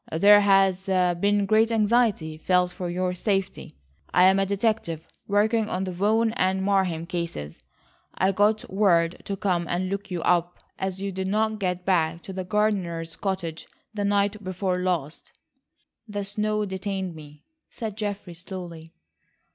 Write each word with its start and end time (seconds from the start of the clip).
"There 0.11 0.41
has 0.41 0.87
been 0.87 1.45
great 1.45 1.71
anxiety 1.71 2.35
felt 2.35 2.71
for 2.71 2.89
your 2.89 3.13
safety. 3.13 3.75
I 4.11 4.23
am 4.23 4.39
a 4.39 4.47
detective 4.47 5.05
working 5.27 5.69
on 5.69 5.83
the 5.83 5.91
Vaughan 5.91 6.31
and 6.33 6.63
Marheim 6.63 7.05
cases. 7.07 7.61
I 8.15 8.31
got 8.31 8.67
word 8.73 9.23
to 9.25 9.37
come 9.37 9.67
and 9.69 9.89
look 9.89 10.09
you 10.09 10.23
up 10.23 10.57
as 10.79 11.03
you 11.03 11.11
did 11.11 11.27
not 11.27 11.59
get 11.59 11.85
back 11.85 12.23
to 12.23 12.33
the 12.33 12.43
gardener's 12.43 13.15
cottage 13.15 13.67
the 13.93 14.03
night 14.03 14.43
before 14.43 14.79
last." 14.79 15.33
"The 16.07 16.23
snow 16.23 16.65
detained 16.65 17.13
me," 17.13 17.43
said 17.69 17.95
Geoffrey 17.95 18.33
slowly. 18.33 18.93